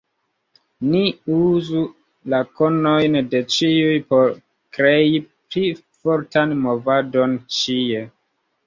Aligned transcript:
Ni 0.93 1.01
uzu 1.35 1.83
la 2.35 2.39
konojn 2.61 3.19
de 3.35 3.43
ĉiuj 3.57 3.95
por 4.15 4.35
krei 4.79 5.23
pli 5.37 5.67
fortan 6.01 6.59
movadon 6.67 7.41
ĉie. 7.61 8.05